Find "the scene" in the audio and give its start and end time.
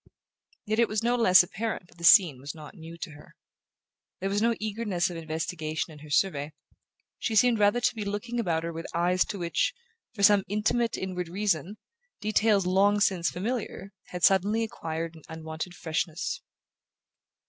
1.99-2.39